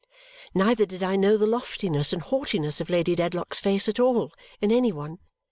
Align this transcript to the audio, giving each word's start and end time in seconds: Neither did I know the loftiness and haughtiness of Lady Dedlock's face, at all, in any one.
Neither 0.55 0.87
did 0.87 1.03
I 1.03 1.15
know 1.15 1.37
the 1.37 1.45
loftiness 1.45 2.11
and 2.11 2.23
haughtiness 2.23 2.81
of 2.81 2.89
Lady 2.89 3.13
Dedlock's 3.13 3.59
face, 3.59 3.87
at 3.87 3.99
all, 3.99 4.31
in 4.59 4.71
any 4.71 4.91
one. 4.91 5.19